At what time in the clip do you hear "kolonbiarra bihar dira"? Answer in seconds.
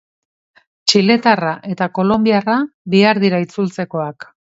1.99-3.47